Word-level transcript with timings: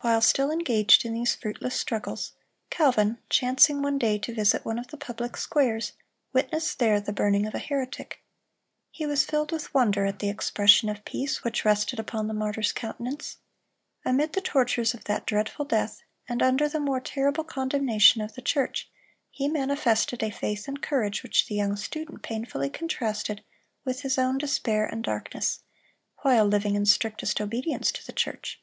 While 0.00 0.20
still 0.20 0.50
engaged 0.50 1.04
in 1.04 1.12
these 1.14 1.36
fruitless 1.36 1.76
struggles, 1.76 2.32
Calvin, 2.70 3.18
chancing 3.30 3.82
one 3.82 3.98
day 3.98 4.18
to 4.18 4.34
visit 4.34 4.64
one 4.64 4.80
of 4.80 4.88
the 4.88 4.96
public 4.96 5.36
squares, 5.36 5.92
witnessed 6.32 6.80
there 6.80 6.98
the 7.00 7.12
burning 7.12 7.46
of 7.46 7.54
a 7.54 7.60
heretic. 7.60 8.20
He 8.90 9.06
was 9.06 9.22
filled 9.24 9.52
with 9.52 9.72
wonder 9.72 10.06
at 10.06 10.18
the 10.18 10.28
expression 10.28 10.88
of 10.88 11.04
peace 11.04 11.44
which 11.44 11.64
rested 11.64 12.00
upon 12.00 12.26
the 12.26 12.34
martyr's 12.34 12.72
countenance. 12.72 13.36
Amid 14.04 14.32
the 14.32 14.40
tortures 14.40 14.92
of 14.92 15.04
that 15.04 15.24
dreadful 15.24 15.66
death, 15.66 16.02
and 16.28 16.42
under 16.42 16.68
the 16.68 16.80
more 16.80 16.98
terrible 16.98 17.44
condemnation 17.44 18.20
of 18.22 18.34
the 18.34 18.42
church, 18.42 18.90
he 19.30 19.46
manifested 19.46 20.20
a 20.24 20.30
faith 20.32 20.66
and 20.66 20.82
courage 20.82 21.22
which 21.22 21.46
the 21.46 21.54
young 21.54 21.76
student 21.76 22.22
painfully 22.24 22.70
contrasted 22.70 23.44
with 23.84 24.00
his 24.00 24.18
own 24.18 24.36
despair 24.36 24.84
and 24.84 25.04
darkness, 25.04 25.60
while 26.22 26.44
living 26.44 26.74
in 26.74 26.84
strictest 26.84 27.40
obedience 27.40 27.92
to 27.92 28.04
the 28.04 28.12
church. 28.12 28.60